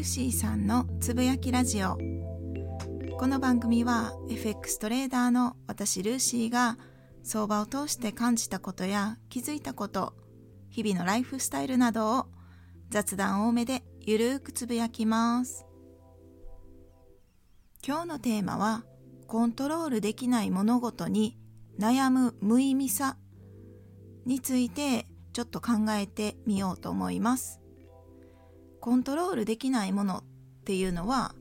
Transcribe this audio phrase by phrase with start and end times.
[0.00, 1.98] ーシーさんのつぶやきラジオ。
[3.18, 6.78] この番組は FX トレーダーの私ルーシーが
[7.22, 10.14] 相場を通して感じたことや気づいたこと
[10.70, 12.26] 日々のライフスタイルなどを
[12.88, 15.66] 雑談多めでゆるーくつぶやきます。
[17.86, 18.84] 今日のテーマは
[19.26, 21.36] コントロールできない物事に
[21.78, 23.18] 悩む無意味さ
[24.24, 27.59] についてちょっと考えてみようと思います。
[28.80, 30.24] コントロールできないものっ
[30.64, 31.34] ていうのは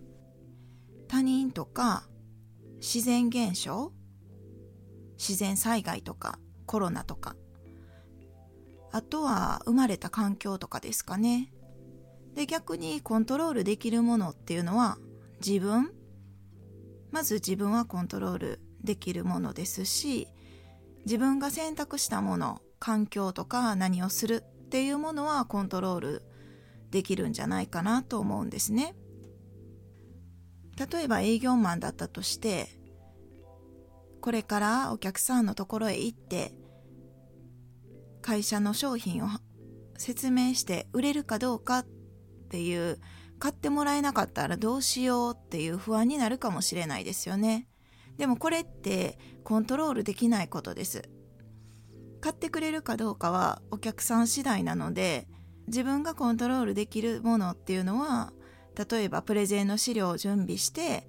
[1.07, 2.07] 他人とか
[2.79, 3.91] 自然現象
[5.17, 7.35] 自然災害とかコロナとか
[8.91, 11.52] あとは生まれた環境とかですかね。
[12.35, 14.98] で逆にコントロールできるものっていうのは
[15.45, 15.91] 自分
[17.12, 20.27] まず自分はコントロールできるものですし
[21.05, 26.24] 自分が選択したもの環境とか何をするっていうものはコントロール
[26.91, 28.95] できるんじゃないかなと思うんですね。
[30.91, 32.70] 例えば営業マンだったとして
[34.21, 36.54] これからお客さんのところへ行って
[38.21, 39.27] 会社の商品を
[39.98, 41.85] 説明して売れるかどうかっ
[42.49, 42.99] ていう
[43.40, 47.68] 買ってもらえなかったらどうしようっていう不安になるかもしれないですよね。
[48.18, 51.09] でもこれってコントロールできないことです。
[52.21, 55.27] 買ってくれるかどうかはお客さん次第なので
[55.70, 58.34] 自分がコントロールできるものっていうのは
[58.89, 61.07] 例えばプレゼンの資料を準備して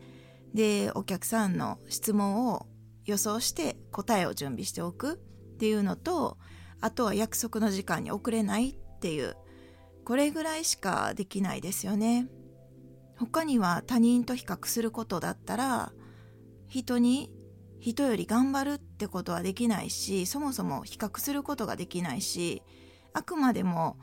[0.54, 2.66] でお客さんの質問を
[3.06, 5.16] 予想して答えを準備しておくっ
[5.58, 6.36] ていうのと
[6.80, 9.36] あとは約束の時間に遅れないっていう
[10.04, 12.28] これぐらいしかできないですよね。
[13.16, 15.92] 他には他人と比較することだったら
[16.68, 17.30] 人に
[17.78, 22.62] 人より頑張るってことはできないしそもそも比較することができないし
[23.12, 23.98] あくまでも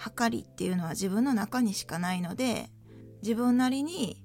[0.00, 2.70] 測りっていうのは自分の中にしかないので
[3.22, 4.24] 自分なりに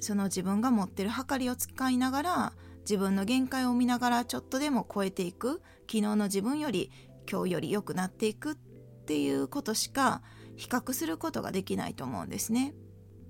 [0.00, 6.90] その自分が持ってる測りを使いながら自分の限界を見ながらちょっとでも超えていく昨日の自分より
[7.30, 10.22] 今日より良くなっていくっていうことしか
[10.56, 12.74] 比較することができないと思うんですね。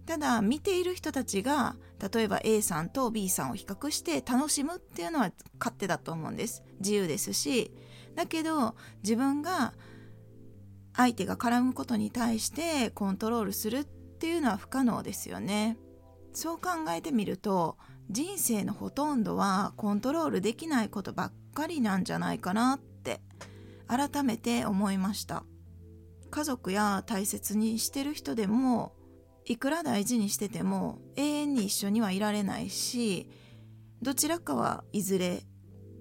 [0.07, 1.77] ただ見ている人たちが
[2.13, 7.73] 例えば A さんと B さんを比較して楽しむっていうのは勝手だと思うんです自由ですし
[8.17, 8.75] だけど
[9.05, 9.73] 自分が
[11.01, 15.79] 相手が絡むことに対してコントロールするっていうのは不可能ですよね。
[16.35, 17.79] そう考えてみると
[18.11, 23.23] 人生のほとんどはコントロールできないことばっかりなんじゃないかなって
[23.89, 25.45] 改めて思いました。
[26.31, 28.93] 家族や大切にしてる人でも
[29.47, 33.31] いくら大事にしてても永遠に一緒にはいられないし
[34.03, 35.43] どちらかはいずれ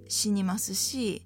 [0.10, 1.26] 死にますし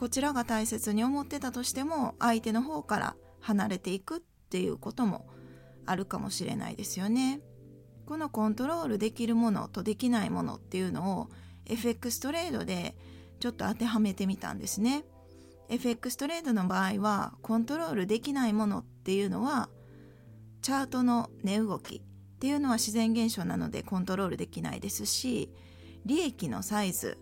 [0.00, 5.26] こちらが大切に思ってたとしても相手の方から離れていくっていうことも
[5.84, 7.42] あるかもしれないですよね。
[8.06, 11.28] このコントロールできるものとできないものっていうのを
[11.66, 12.96] FX トレードで
[13.40, 15.04] ちょっと当てはめてみたんですね。
[15.68, 19.68] FX トレードの場合はコントロールできないものっていうのは
[20.62, 22.02] チャートの値動きっ
[22.38, 25.50] ていうのは自然現象なのでコントロールできないですし
[26.06, 27.18] 利益のサイズ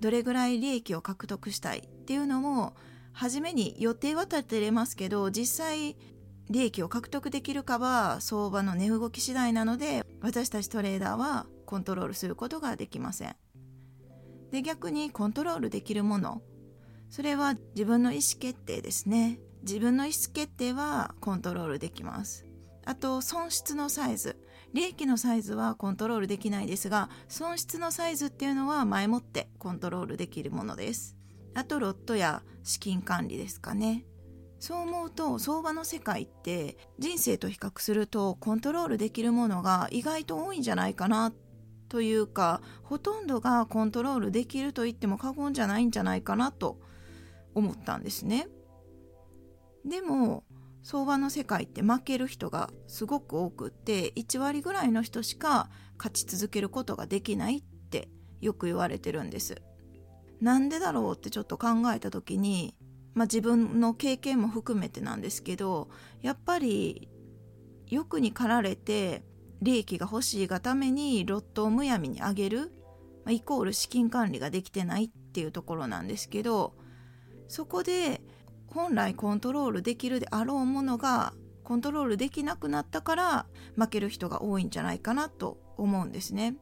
[0.00, 2.74] どれぐらい利益を獲得したいっていうのも
[3.12, 5.96] 初めに予定は立てれますけど実際
[6.50, 13.36] 利益を獲得できるかは相場の値動き次第なので私たちトレーダーはコントロールすることができません。
[14.52, 16.40] で逆にコントロールできるもの
[17.10, 19.40] それは自分の意思決定ですね。
[19.62, 22.46] 自分の意思決定はコントロールできます。
[22.84, 24.36] あと損失のサイズ。
[24.76, 31.16] 利益のサイズはコントロールできないですが損失のサイズっていうのは前もってコントロールできるものです
[31.54, 34.04] あとロットや資金管理ですかね
[34.60, 41.32] そう思うと相場の世界って人生と比較するとコントロールできるものが意外と多いんじゃないかな
[41.88, 46.78] というかほとんどがコントロールできると言っても過言じゃないんじゃないかなと
[47.54, 48.46] 思ったんですね。
[49.86, 50.44] でも
[50.86, 55.68] 相場の世界って負ける人がすごく多くって1割ぐらいの人しか
[55.98, 58.08] 勝ち続けることができないって
[58.40, 59.60] よく言われてるんです。
[60.40, 62.76] なんでだろうってちょっと考えた時に、
[63.14, 65.88] まあ、自分の経験も含めてなんですけど
[66.22, 67.08] やっぱり
[67.88, 69.24] 欲に駆られて
[69.62, 72.72] 利益が欲しいがためにロットをむやみに上げる、
[73.24, 76.74] まあ、イコール資金管理ができてないっていうところなんですけど
[77.48, 78.20] そこで
[78.68, 81.32] 本来コントロールできるであろうものが
[81.64, 83.46] コントロールできなくなったから
[83.76, 86.56] 負ける人が多いんじゃないかなと思うんですね。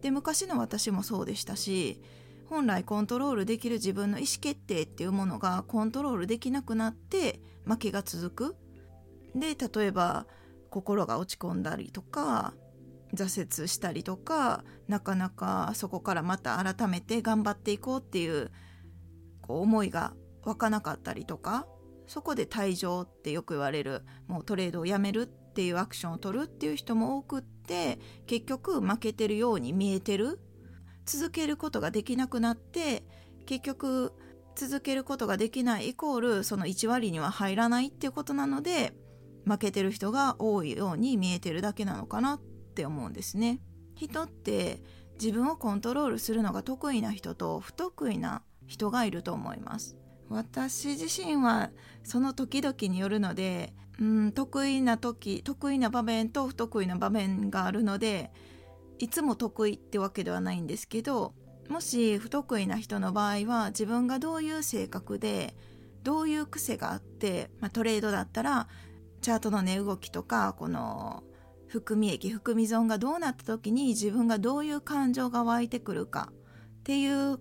[0.00, 2.02] で昔の私もそうでしたし
[2.48, 8.56] 本来コントロールできる自分の意思決定っていうものがコントロールできなくなって負けが続く
[9.34, 10.26] で例えば
[10.70, 12.54] 心が落ち込んだりとか
[13.14, 18.50] 挫折したりとかなかなかそこからまた改めて頑張っていこうっていう
[19.42, 21.66] こう思いが湧かなかったりとか
[22.06, 30.40] そこで退場ってよく言われるもうトレードをやめるっていうアクションを取るっていう人も多くって結局負けてるように見えてる
[31.06, 33.04] 続けることができなくなって
[33.46, 34.12] 結局
[34.54, 38.92] 続けることができないイコールその1割には入らないっていうことなので
[39.46, 42.40] 負けてる人が多いように見えてるだけなのかなっ
[42.74, 43.60] て思うんですね。
[43.94, 44.82] 人って
[45.20, 49.96] 自分をコントロールするのが得意な人と不得意な人がいると思います。
[50.32, 51.70] 私自身は
[52.04, 58.32] その時々によるので、うん、得意な時得意な場面と不得意な場面があるので
[58.98, 61.34] いつも得意ってわけではないんですけど
[61.68, 65.54] もし不得意な人の場合は自分がどういう性格で
[66.02, 68.68] どういう癖があって、まあ、トレードだったら
[69.20, 71.22] チャートの値動きとかこの
[71.68, 76.32] 含み益含み損がどうなった時に自分がどういう感情が湧いてくるか
[76.80, 77.38] っていう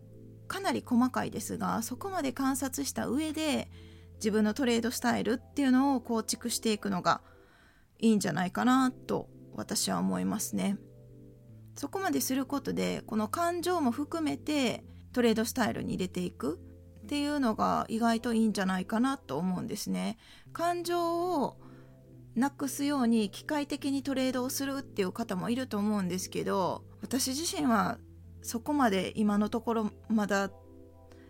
[0.52, 3.72] かなり細かいですがそこまで観察した上で
[4.16, 7.22] 自分のトレードスタイルっていうのを構築していくのが
[8.00, 10.78] いいんじゃないかなと私は思いますね。
[11.78, 14.84] そこまですることでこの感情も含めて
[15.14, 16.60] トレードスタイルに入れていく
[17.04, 20.18] っていうのが意外といいんじゃないかなと思うんですね。
[20.52, 21.62] 感情を
[22.36, 28.00] なくすように機械的にトレードをするっていう方もいると思うんですけど私自身は
[28.42, 30.52] そこまで今のところまだ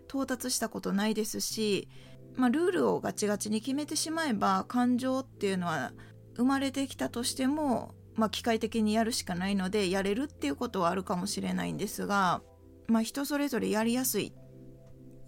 [0.07, 1.87] 到達したことないですし、
[2.35, 5.93] まあ、ルールをガチガチに決めてしまえば感情っていうのは
[6.35, 12.41] 生まれてきたとしても、まあ、機械的にやるしかないのでやれるっていうことはあるかもしれないんですが、
[12.87, 14.33] まあ、人それぞれやりやすい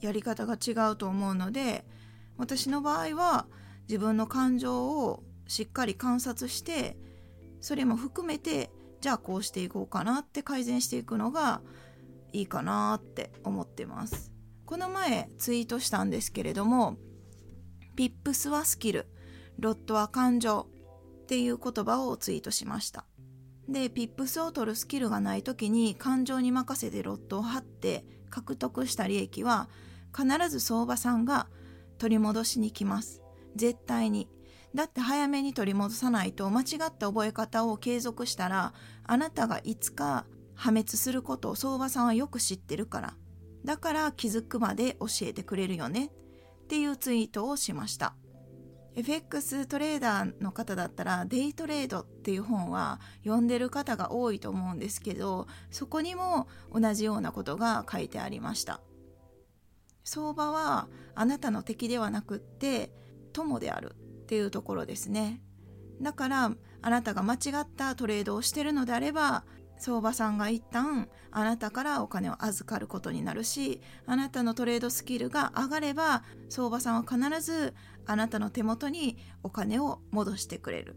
[0.01, 1.85] やり方が違うと思うので
[2.37, 3.47] 私の場合は
[3.87, 6.97] 自分の感情をしっかり観察して
[7.61, 8.69] それも含めて
[9.03, 11.59] じゃあこうしていこうかなって改善していくのが
[12.31, 14.31] いいかなって思ってます。
[14.65, 16.95] この前ツイートしたんですけれども
[17.97, 19.07] pips はスキル
[19.59, 20.67] ロットは感情
[21.23, 23.03] っていう言葉をツイートしました。
[23.67, 29.67] で pips を取るスキルがない時に感情に任せてロットを張って獲得した利益は
[30.17, 31.47] 必ず相場さんが
[31.97, 33.21] 取り戻しに来ます。
[33.57, 34.29] 絶対に。
[34.75, 38.73] だって早めに取り戻さないと間違った覚え方を継続したら
[39.03, 40.25] あなたがいつか
[40.55, 43.13] 破滅することを相場さんはよく知ってるから。
[43.65, 46.11] だから気づくまで教えてくれるよね。
[46.63, 48.15] っていうツイートをしました。
[48.95, 58.81] FX トレーダーの方だったらデイトレードっていう本は読んでる方が多いと思うんですけどそこにも同じようなことが書いてありました。
[60.03, 62.91] 相場はあなたの敵ではなくって
[63.31, 63.95] 友である。
[64.23, 65.41] っていうところですね。
[66.01, 69.45] だからあなたが間違ったトレードをしてるのであれば
[69.77, 77.73] 相場さんが一旦あなたからお金を預かることになるしあなたのトレードスキルが上がれば相場さんは必ず
[78.05, 80.95] あなたの手元にお金を戻してくれる。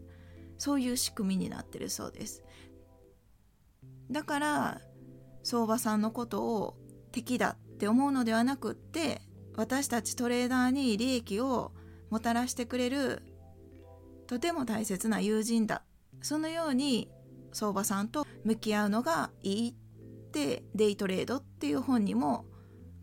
[0.57, 2.43] そういう仕組みになってるそうです。
[4.09, 4.81] だから
[5.43, 6.77] 相場さんのことを
[7.11, 9.21] 敵だって思うのではなくって
[9.55, 11.71] 私たちトレーダーに利益を
[12.09, 13.21] もたらしてくれる
[14.27, 15.83] とても大切な友人だ。
[16.21, 17.09] そのように
[17.53, 19.73] 相場さんと向き合うのがいいっ
[20.31, 22.45] てデイトレードっていう本にも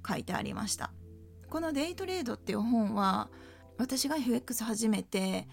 [0.07, 0.93] 書いてありました。
[1.49, 3.31] このデイトレードっていう本は
[3.79, 5.49] 私が FX 始めて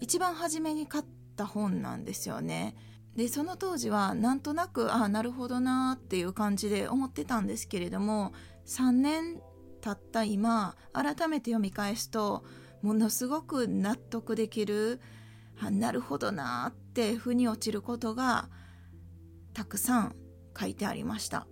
[0.00, 1.04] 一番初めに買っ
[1.36, 2.76] た本なんですよね。
[3.16, 8.32] でその当時はなんとなくああなるほどなっていう感じで思ってたんですけれども
[8.66, 9.42] 3年
[9.80, 12.44] 経った今改めて読み返すと
[12.82, 15.00] ものすごく納得できる
[15.70, 18.48] なるほどなーって腑に落ちることが
[19.52, 20.16] たくさん
[20.58, 21.46] 書いてありました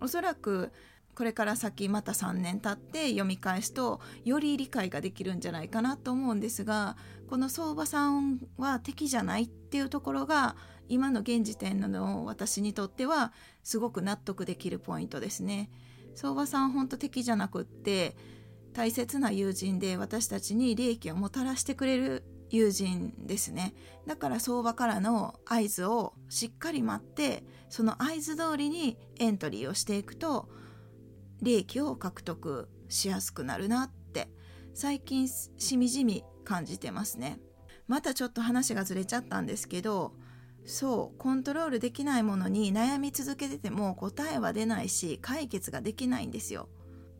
[0.00, 0.72] おそらく
[1.14, 6.96] これから先また3年経って読み返すとより理解ができるんじゃないかなと思うんですが
[7.28, 10.56] この相場さんは敵じゃないっていうところが
[10.88, 13.32] 今の現時点の私にとっては
[13.62, 15.70] すごく納得できるポイントですね。
[16.16, 18.16] 相場さん本当敵じゃなくって
[18.72, 23.74] 大切な友人で私たちに利益をもたらしてくれる友人ですね。
[24.06, 30.48] だから相場からの合図をしっかり待ってその合図通りにエントリーをしていくと
[31.42, 34.28] 利益を獲得しやすくなるなって
[34.74, 37.38] 最近しみじみ感じてますね。
[37.86, 40.14] またちょっと話がずれちゃったんですけど
[40.64, 46.68] そうコントロールできないものに悩み続けてても答えは出ないし解決ができないんですよ。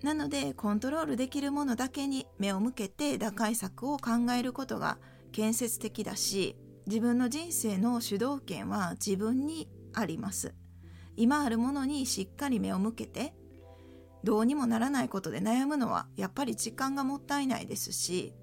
[0.02, 4.98] なのでコントロールできるものだけに目を向けて打開策を考えることが
[5.32, 10.54] 建設的だし自分の人生の主導権は自分にあります。
[11.16, 13.34] 今あるものにしっかり目を向けて
[14.24, 18.34] どうにもならないことで悩むのはやっぱり時間がもったいないですし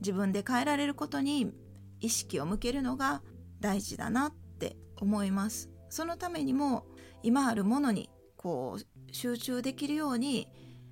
[0.00, 1.52] 自分で変えられることに
[2.00, 3.22] 意識を向けるのが
[3.60, 5.70] 大事だなって思います。
[5.88, 6.86] そのためにも
[7.22, 10.48] 今あるものにこう集中できるように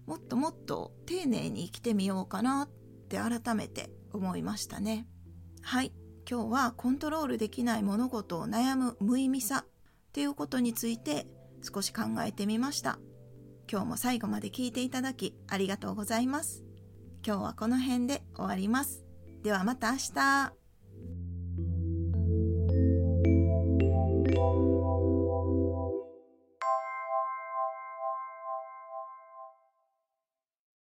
[0.07, 2.69] もっともっと丁寧に生きてみようかなっ
[3.09, 5.07] て改めて思いましたね。
[5.63, 5.93] はい。
[6.29, 11.27] 今日はコントロールできない物事を悩む無意味さっていうことについて
[11.63, 12.99] 少し考えてみました。
[13.71, 16.63] 今日も最後まで聞いていただきありがとうございます。
[17.27, 19.05] 今日はこの辺で終わります。
[19.43, 20.62] ではまた明日。